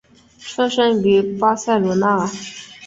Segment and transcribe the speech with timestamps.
[0.39, 2.27] 出生于巴塞罗那。